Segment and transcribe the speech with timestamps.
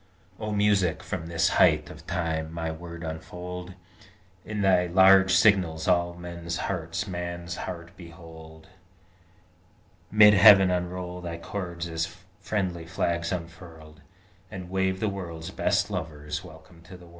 [0.39, 3.75] O Music, from this height of time my Word unfold:
[4.43, 8.65] In thy large signals all men's hearts Man's heart behold:
[10.09, 14.01] Mid heaven unroll thy chords as friendly flags unfurled,
[14.49, 17.09] And wave the world's best lover's welcome to the world.